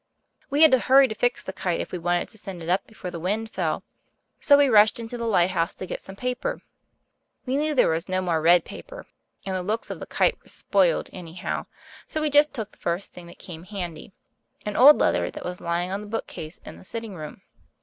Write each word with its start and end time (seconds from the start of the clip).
We 0.49 0.63
had 0.63 0.71
to 0.71 0.79
hurry 0.79 1.07
to 1.09 1.13
fix 1.13 1.43
the 1.43 1.53
kite 1.53 1.79
if 1.79 1.91
we 1.91 1.99
wanted 1.99 2.27
to 2.31 2.37
send 2.39 2.63
it 2.63 2.69
up 2.69 2.87
before 2.87 3.11
the 3.11 3.19
wind 3.19 3.51
fell, 3.51 3.83
so 4.39 4.57
we 4.57 4.67
rushed 4.67 4.99
into 4.99 5.15
the 5.15 5.27
lighthouse 5.27 5.75
to 5.75 5.85
get 5.85 6.01
some 6.01 6.15
paper. 6.15 6.63
We 7.45 7.55
knew 7.55 7.75
there 7.75 7.87
was 7.87 8.09
no 8.09 8.19
more 8.19 8.41
red 8.41 8.65
paper, 8.65 9.05
and 9.45 9.55
the 9.55 9.61
looks 9.61 9.91
of 9.91 9.99
the 9.99 10.07
kite 10.07 10.39
were 10.41 10.47
spoiled, 10.49 11.11
anyhow, 11.13 11.67
so 12.07 12.19
we 12.19 12.31
just 12.31 12.51
took 12.51 12.71
the 12.71 12.79
first 12.79 13.13
thing 13.13 13.27
that 13.27 13.37
came 13.37 13.61
handy 13.65 14.11
an 14.65 14.75
old 14.75 14.97
letter 14.99 15.29
that 15.29 15.45
was 15.45 15.61
lying 15.61 15.91
on 15.91 16.01
the 16.01 16.07
bookcase 16.07 16.57
in 16.65 16.77
the 16.77 16.83
sitting 16.83 17.13
room. 17.13 17.43